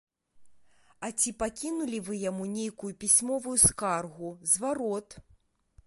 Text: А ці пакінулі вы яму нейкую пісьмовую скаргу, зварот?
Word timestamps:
А 1.07 1.09
ці 1.19 1.33
пакінулі 1.43 1.99
вы 2.07 2.17
яму 2.29 2.49
нейкую 2.55 2.91
пісьмовую 3.05 3.55
скаргу, 3.67 4.35
зварот? 4.55 5.07